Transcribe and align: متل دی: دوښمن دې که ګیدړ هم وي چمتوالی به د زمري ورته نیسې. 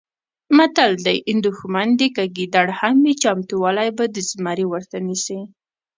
متل 0.57 0.91
دی: 1.05 1.17
دوښمن 1.45 1.87
دې 1.99 2.07
که 2.15 2.23
ګیدړ 2.37 2.67
هم 2.79 2.95
وي 3.05 3.13
چمتوالی 3.23 3.89
به 3.97 4.05
د 4.15 4.17
زمري 4.29 4.65
ورته 4.69 4.97
نیسې. 5.07 5.39